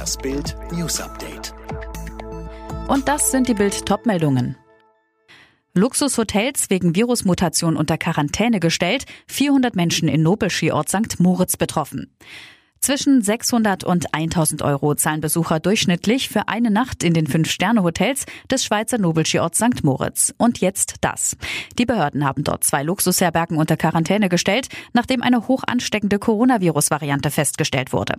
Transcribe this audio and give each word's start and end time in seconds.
Das 0.00 0.16
Bild 0.16 0.56
News 0.72 0.98
Update. 0.98 1.52
Und 2.88 3.06
das 3.06 3.30
sind 3.30 3.48
die 3.48 3.52
Bild 3.52 3.84
Topmeldungen. 3.84 4.56
Luxushotels 5.74 6.70
wegen 6.70 6.96
Virusmutation 6.96 7.76
unter 7.76 7.98
Quarantäne 7.98 8.60
gestellt, 8.60 9.04
400 9.26 9.76
Menschen 9.76 10.08
in 10.08 10.22
Nobelskiort 10.22 10.88
St. 10.88 11.20
Moritz 11.20 11.58
betroffen. 11.58 12.16
Zwischen 12.82 13.20
600 13.20 13.84
und 13.84 14.14
1000 14.14 14.62
Euro 14.62 14.94
zahlen 14.94 15.20
Besucher 15.20 15.60
durchschnittlich 15.60 16.30
für 16.30 16.48
eine 16.48 16.70
Nacht 16.70 17.04
in 17.04 17.12
den 17.12 17.26
Fünf-Sterne-Hotels 17.26 18.24
des 18.50 18.64
Schweizer 18.64 18.96
Nobelskiorts 18.96 19.58
St. 19.58 19.84
Moritz. 19.84 20.32
Und 20.38 20.62
jetzt 20.62 20.94
das. 21.02 21.36
Die 21.78 21.84
Behörden 21.84 22.24
haben 22.24 22.42
dort 22.42 22.64
zwei 22.64 22.82
Luxusherbergen 22.82 23.58
unter 23.58 23.76
Quarantäne 23.76 24.30
gestellt, 24.30 24.68
nachdem 24.94 25.20
eine 25.20 25.46
hoch 25.46 25.62
ansteckende 25.66 26.18
Coronavirus-Variante 26.18 27.30
festgestellt 27.30 27.92
wurde. 27.92 28.14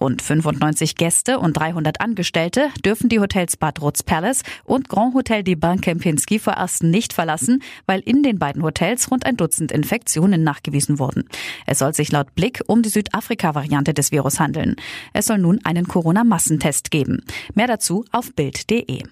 Rund 0.00 0.22
95 0.22 0.94
Gäste 0.94 1.38
und 1.38 1.58
300 1.58 2.00
Angestellte 2.00 2.70
dürfen 2.82 3.10
die 3.10 3.20
Hotels 3.20 3.58
Bad 3.58 3.82
Rutz 3.82 4.02
Palace 4.02 4.42
und 4.64 4.88
Grand 4.88 5.12
Hotel 5.12 5.42
die 5.42 5.56
Bank 5.56 5.82
Kempinski 5.82 6.38
vorerst 6.38 6.82
nicht 6.82 7.12
verlassen, 7.12 7.62
weil 7.84 8.00
in 8.00 8.22
den 8.22 8.38
beiden 8.38 8.62
Hotels 8.62 9.10
rund 9.10 9.26
ein 9.26 9.36
Dutzend 9.36 9.70
Infektionen 9.70 10.44
nachgewiesen 10.44 10.98
wurden. 10.98 11.28
Es 11.66 11.80
soll 11.80 11.92
sich 11.92 12.10
laut 12.10 12.34
Blick 12.34 12.62
um 12.68 12.80
die 12.80 12.88
Südafrika-Variante 12.88 13.97
des 13.98 14.12
Virus 14.12 14.40
handeln. 14.40 14.76
Es 15.12 15.26
soll 15.26 15.38
nun 15.38 15.60
einen 15.64 15.86
Corona-Massentest 15.86 16.90
geben. 16.90 17.24
Mehr 17.54 17.66
dazu 17.66 18.04
auf 18.12 18.34
Bild.de. 18.34 19.02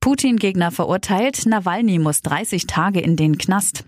Putin-Gegner 0.00 0.70
verurteilt, 0.70 1.44
Nawalny 1.46 1.98
muss 1.98 2.22
30 2.22 2.66
Tage 2.66 3.00
in 3.00 3.16
den 3.16 3.36
Knast. 3.36 3.84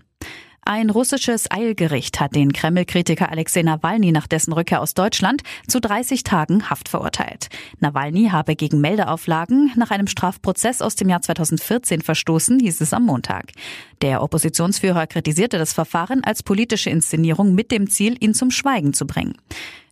Ein 0.63 0.91
russisches 0.91 1.49
Eilgericht 1.49 2.19
hat 2.19 2.35
den 2.35 2.53
Kreml-Kritiker 2.53 3.31
Alexei 3.31 3.63
Nawalny 3.63 4.11
nach 4.11 4.27
dessen 4.27 4.53
Rückkehr 4.53 4.79
aus 4.79 4.93
Deutschland 4.93 5.41
zu 5.67 5.81
30 5.81 6.21
Tagen 6.21 6.69
Haft 6.69 6.87
verurteilt. 6.87 7.49
Nawalny 7.79 8.29
habe 8.29 8.55
gegen 8.55 8.79
Meldeauflagen 8.79 9.71
nach 9.75 9.89
einem 9.89 10.05
Strafprozess 10.05 10.83
aus 10.83 10.95
dem 10.95 11.09
Jahr 11.09 11.23
2014 11.23 12.01
verstoßen, 12.01 12.59
hieß 12.59 12.79
es 12.81 12.93
am 12.93 13.07
Montag. 13.07 13.53
Der 14.03 14.21
Oppositionsführer 14.21 15.07
kritisierte 15.07 15.57
das 15.57 15.73
Verfahren 15.73 16.23
als 16.23 16.43
politische 16.43 16.91
Inszenierung 16.91 17.55
mit 17.55 17.71
dem 17.71 17.89
Ziel, 17.89 18.15
ihn 18.19 18.35
zum 18.35 18.51
Schweigen 18.51 18.93
zu 18.93 19.07
bringen. 19.07 19.33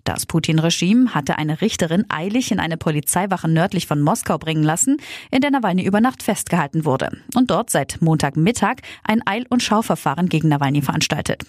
Das 0.10 0.26
Putin-Regime 0.26 1.14
hatte 1.14 1.38
eine 1.38 1.62
Richterin 1.62 2.04
eilig 2.10 2.52
in 2.52 2.60
eine 2.60 2.78
Polizeiwache 2.78 3.48
nördlich 3.48 3.86
von 3.86 4.02
Moskau 4.02 4.40
bringen 4.40 4.64
lassen, 4.64 4.98
in 5.30 5.42
der 5.42 5.52
Nawalny 5.52 5.84
über 5.84 6.02
Nacht 6.02 6.24
festgehalten 6.24 6.84
wurde 6.84 7.12
und 7.36 7.52
dort 7.52 7.70
seit 7.70 8.02
Montagmittag 8.02 8.78
ein 9.04 9.22
Eil- 9.28 9.46
und 9.50 9.62
Schauverfahren 9.62 10.28
gegen 10.28 10.48
Nawalny 10.48 10.82
veranstaltet. 10.82 11.44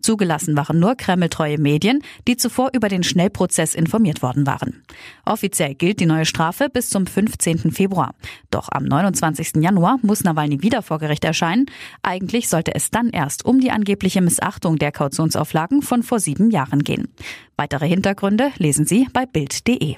Zugelassen 0.00 0.56
waren 0.56 0.78
nur 0.78 0.94
kremltreue 0.94 1.58
Medien, 1.58 2.02
die 2.28 2.36
zuvor 2.36 2.70
über 2.72 2.88
den 2.88 3.02
Schnellprozess 3.02 3.74
informiert 3.74 4.22
worden 4.22 4.46
waren. 4.46 4.84
Offiziell 5.24 5.74
gilt 5.74 5.98
die 5.98 6.06
neue 6.06 6.24
Strafe 6.24 6.68
bis 6.72 6.90
zum 6.90 7.08
15. 7.08 7.72
Februar. 7.72 8.14
Doch 8.52 8.68
am 8.70 8.84
29. 8.84 9.54
Januar 9.56 9.98
muss 10.02 10.22
Nawalny 10.22 10.62
wieder 10.62 10.82
vor 10.82 11.00
Gericht 11.00 11.24
erscheinen. 11.24 11.66
Eigentlich 12.02 12.48
sollte 12.48 12.76
es 12.76 12.92
dann 12.92 13.10
erst 13.10 13.44
um 13.44 13.58
die 13.58 13.72
angebliche 13.72 14.20
Missachtung 14.20 14.78
der 14.78 14.92
Kautionsauflagen 14.92 15.82
von 15.82 16.04
vor 16.04 16.20
sieben 16.20 16.52
Jahren 16.52 16.84
gehen. 16.84 17.08
Weitere 17.56 17.86
Hintergründe 17.86 18.52
lesen 18.58 18.86
Sie 18.86 19.08
bei 19.12 19.26
Bild.de. 19.26 19.96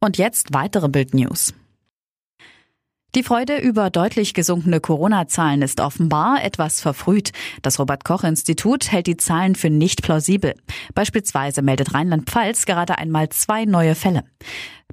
Und 0.00 0.18
jetzt 0.18 0.52
weitere 0.52 0.88
Bild-News. 0.88 1.54
Die 3.14 3.22
Freude 3.22 3.56
über 3.58 3.88
deutlich 3.88 4.34
gesunkene 4.34 4.78
Corona-Zahlen 4.78 5.62
ist 5.62 5.80
offenbar 5.80 6.44
etwas 6.44 6.82
verfrüht. 6.82 7.32
Das 7.62 7.78
Robert-Koch-Institut 7.78 8.92
hält 8.92 9.06
die 9.06 9.16
Zahlen 9.16 9.54
für 9.54 9.70
nicht 9.70 10.02
plausibel. 10.02 10.54
Beispielsweise 10.94 11.62
meldet 11.62 11.94
Rheinland-Pfalz 11.94 12.66
gerade 12.66 12.98
einmal 12.98 13.30
zwei 13.30 13.64
neue 13.64 13.94
Fälle. 13.94 14.24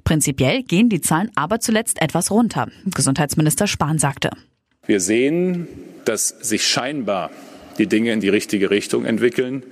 Prinzipiell 0.04 0.62
gehen 0.62 0.88
die 0.88 1.02
Zahlen 1.02 1.30
aber 1.34 1.60
zuletzt 1.60 2.00
etwas 2.00 2.30
runter. 2.30 2.68
Gesundheitsminister 2.86 3.66
Spahn 3.66 3.98
sagte. 3.98 4.30
Wir 4.86 5.00
sehen, 5.00 5.68
dass 6.06 6.28
sich 6.28 6.66
scheinbar 6.66 7.30
die 7.78 7.86
Dinge 7.86 8.12
in 8.12 8.20
die 8.20 8.28
richtige 8.28 8.70
Richtung 8.70 9.04
entwickeln. 9.04 9.62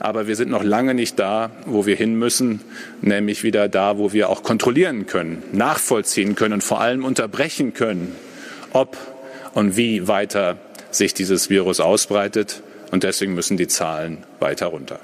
Aber 0.00 0.26
wir 0.26 0.36
sind 0.36 0.50
noch 0.50 0.64
lange 0.64 0.94
nicht 0.94 1.18
da, 1.18 1.50
wo 1.66 1.86
wir 1.86 1.96
hin 1.96 2.14
müssen, 2.14 2.60
nämlich 3.00 3.42
wieder 3.42 3.68
da, 3.68 3.98
wo 3.98 4.12
wir 4.12 4.28
auch 4.28 4.42
kontrollieren 4.42 5.06
können, 5.06 5.42
nachvollziehen 5.52 6.34
können 6.34 6.54
und 6.54 6.64
vor 6.64 6.80
allem 6.80 7.04
unterbrechen 7.04 7.74
können, 7.74 8.14
ob 8.72 8.96
und 9.54 9.76
wie 9.76 10.08
weiter 10.08 10.58
sich 10.90 11.14
dieses 11.14 11.50
Virus 11.50 11.80
ausbreitet. 11.80 12.62
Und 12.90 13.04
deswegen 13.04 13.34
müssen 13.34 13.56
die 13.56 13.68
Zahlen 13.68 14.24
weiter 14.38 14.66
runter. 14.66 15.00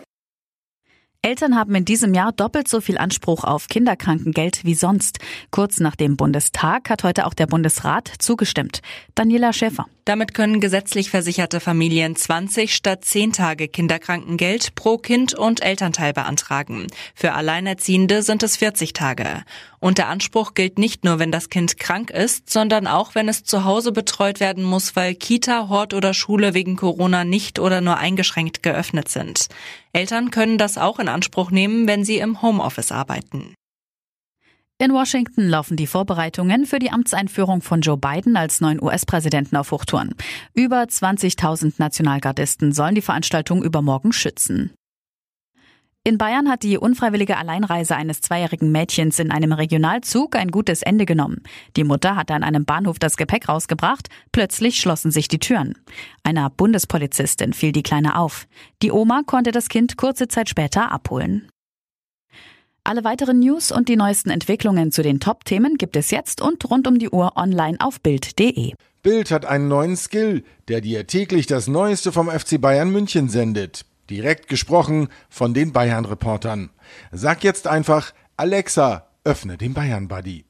Eltern 1.22 1.56
haben 1.56 1.74
in 1.74 1.84
diesem 1.84 2.14
Jahr 2.14 2.32
doppelt 2.32 2.68
so 2.68 2.80
viel 2.80 2.96
Anspruch 2.96 3.42
auf 3.42 3.66
Kinderkrankengeld 3.68 4.64
wie 4.64 4.74
sonst. 4.74 5.18
Kurz 5.50 5.80
nach 5.80 5.96
dem 5.96 6.16
Bundestag 6.16 6.90
hat 6.90 7.02
heute 7.02 7.26
auch 7.26 7.34
der 7.34 7.46
Bundesrat 7.46 8.10
zugestimmt. 8.18 8.82
Daniela 9.14 9.52
Schäfer. 9.52 9.86
Damit 10.08 10.32
können 10.32 10.58
gesetzlich 10.58 11.10
versicherte 11.10 11.60
Familien 11.60 12.16
20 12.16 12.74
statt 12.74 13.04
10 13.04 13.34
Tage 13.34 13.68
Kinderkrankengeld 13.68 14.74
pro 14.74 14.96
Kind 14.96 15.34
und 15.34 15.62
Elternteil 15.62 16.14
beantragen. 16.14 16.86
Für 17.14 17.34
Alleinerziehende 17.34 18.22
sind 18.22 18.42
es 18.42 18.56
40 18.56 18.94
Tage. 18.94 19.42
Und 19.80 19.98
der 19.98 20.08
Anspruch 20.08 20.54
gilt 20.54 20.78
nicht 20.78 21.04
nur, 21.04 21.18
wenn 21.18 21.30
das 21.30 21.50
Kind 21.50 21.76
krank 21.76 22.08
ist, 22.08 22.48
sondern 22.48 22.86
auch, 22.86 23.14
wenn 23.14 23.28
es 23.28 23.44
zu 23.44 23.64
Hause 23.64 23.92
betreut 23.92 24.40
werden 24.40 24.64
muss, 24.64 24.96
weil 24.96 25.14
Kita, 25.14 25.68
Hort 25.68 25.92
oder 25.92 26.14
Schule 26.14 26.54
wegen 26.54 26.76
Corona 26.76 27.24
nicht 27.24 27.58
oder 27.58 27.82
nur 27.82 27.98
eingeschränkt 27.98 28.62
geöffnet 28.62 29.10
sind. 29.10 29.48
Eltern 29.92 30.30
können 30.30 30.56
das 30.56 30.78
auch 30.78 30.98
in 31.00 31.08
Anspruch 31.08 31.50
nehmen, 31.50 31.86
wenn 31.86 32.02
sie 32.02 32.16
im 32.16 32.40
Homeoffice 32.40 32.92
arbeiten. 32.92 33.57
In 34.80 34.92
Washington 34.92 35.48
laufen 35.48 35.76
die 35.76 35.88
Vorbereitungen 35.88 36.64
für 36.64 36.78
die 36.78 36.92
Amtseinführung 36.92 37.62
von 37.62 37.80
Joe 37.80 37.96
Biden 37.96 38.36
als 38.36 38.60
neuen 38.60 38.80
US-Präsidenten 38.80 39.56
auf 39.56 39.72
Hochtouren. 39.72 40.14
Über 40.54 40.82
20.000 40.82 41.74
Nationalgardisten 41.78 42.70
sollen 42.70 42.94
die 42.94 43.02
Veranstaltung 43.02 43.64
übermorgen 43.64 44.12
schützen. 44.12 44.72
In 46.04 46.16
Bayern 46.16 46.48
hat 46.48 46.62
die 46.62 46.78
unfreiwillige 46.78 47.38
Alleinreise 47.38 47.96
eines 47.96 48.20
zweijährigen 48.20 48.70
Mädchens 48.70 49.18
in 49.18 49.32
einem 49.32 49.50
Regionalzug 49.50 50.36
ein 50.36 50.52
gutes 50.52 50.82
Ende 50.82 51.06
genommen. 51.06 51.42
Die 51.76 51.82
Mutter 51.82 52.14
hatte 52.14 52.34
an 52.34 52.44
einem 52.44 52.64
Bahnhof 52.64 53.00
das 53.00 53.16
Gepäck 53.16 53.48
rausgebracht, 53.48 54.08
plötzlich 54.30 54.80
schlossen 54.80 55.10
sich 55.10 55.26
die 55.26 55.40
Türen. 55.40 55.74
Einer 56.22 56.50
Bundespolizistin 56.50 57.52
fiel 57.52 57.72
die 57.72 57.82
Kleine 57.82 58.16
auf. 58.16 58.46
Die 58.80 58.92
Oma 58.92 59.22
konnte 59.26 59.50
das 59.50 59.68
Kind 59.68 59.96
kurze 59.96 60.28
Zeit 60.28 60.48
später 60.48 60.92
abholen. 60.92 61.48
Alle 62.88 63.04
weiteren 63.04 63.40
News 63.40 63.70
und 63.70 63.90
die 63.90 63.96
neuesten 63.96 64.30
Entwicklungen 64.30 64.92
zu 64.92 65.02
den 65.02 65.20
Top-Themen 65.20 65.76
gibt 65.76 65.94
es 65.94 66.10
jetzt 66.10 66.40
und 66.40 66.64
rund 66.70 66.86
um 66.86 66.98
die 66.98 67.10
Uhr 67.10 67.36
online 67.36 67.76
auf 67.80 68.00
Bild.de. 68.00 68.72
Bild 69.02 69.30
hat 69.30 69.44
einen 69.44 69.68
neuen 69.68 69.94
Skill, 69.94 70.42
der 70.68 70.80
dir 70.80 71.06
täglich 71.06 71.46
das 71.46 71.68
Neueste 71.68 72.12
vom 72.12 72.30
FC 72.30 72.58
Bayern 72.58 72.90
München 72.90 73.28
sendet. 73.28 73.84
Direkt 74.08 74.48
gesprochen 74.48 75.08
von 75.28 75.52
den 75.52 75.74
Bayern-Reportern. 75.74 76.70
Sag 77.12 77.44
jetzt 77.44 77.66
einfach, 77.66 78.14
Alexa, 78.38 79.06
öffne 79.22 79.58
den 79.58 79.74
Bayern-Buddy. 79.74 80.46